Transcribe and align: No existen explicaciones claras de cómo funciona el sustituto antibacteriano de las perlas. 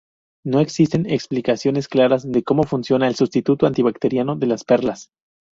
No 0.43 0.61
existen 0.61 1.05
explicaciones 1.05 1.87
claras 1.87 2.27
de 2.31 2.41
cómo 2.41 2.63
funciona 2.63 3.07
el 3.07 3.13
sustituto 3.13 3.67
antibacteriano 3.67 4.35
de 4.35 4.47
las 4.47 4.63
perlas. 4.63 5.11